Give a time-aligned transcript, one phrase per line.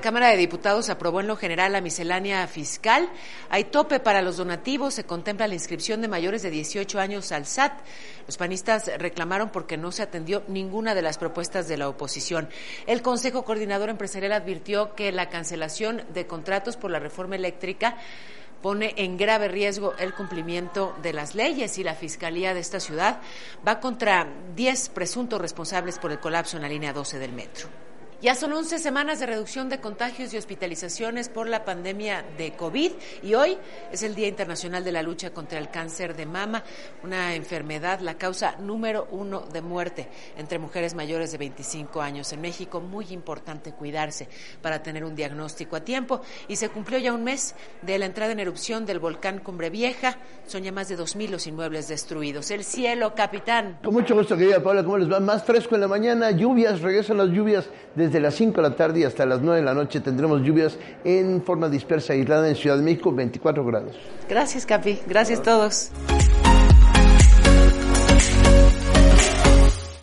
[0.00, 3.08] Cámara de Diputados aprobó en lo general la miscelánea fiscal.
[3.48, 7.46] Hay tope para los donativos, se contempla la inscripción de mayores de 18 años al
[7.46, 7.72] SAT.
[8.26, 12.48] Los panistas reclamaron porque no se atendió ninguna de las propuestas de la oposición.
[12.86, 17.96] El Consejo Coordinador Empresarial advirtió que la cancelación de contratos por la reforma eléctrica
[18.62, 23.20] pone en grave riesgo el cumplimiento de las leyes y la Fiscalía de esta ciudad
[23.66, 27.68] va contra 10 presuntos responsables por el colapso en la línea 12 del metro.
[28.22, 32.92] Ya son 11 semanas de reducción de contagios y hospitalizaciones por la pandemia de COVID
[33.22, 33.56] y hoy
[33.90, 36.62] es el Día Internacional de la Lucha contra el Cáncer de Mama,
[37.02, 40.06] una enfermedad, la causa número uno de muerte
[40.36, 42.82] entre mujeres mayores de 25 años en México.
[42.82, 44.28] Muy importante cuidarse
[44.60, 48.32] para tener un diagnóstico a tiempo y se cumplió ya un mes de la entrada
[48.32, 50.18] en erupción del volcán Cumbre Vieja.
[50.46, 52.50] Son ya más de 2.000 los inmuebles destruidos.
[52.50, 53.78] El cielo, capitán.
[53.82, 55.20] Con mucho gusto, querida Paula, ¿cómo les va?
[55.20, 59.06] Más fresco en la mañana, lluvias, regresan las lluvias desde las 5 de la tarde
[59.06, 62.82] hasta las 9 de la noche tendremos lluvias en forma dispersa aislada en Ciudad de
[62.82, 63.96] México, 24 grados.
[64.28, 64.98] Gracias, Capi.
[65.06, 65.92] Gracias a todos.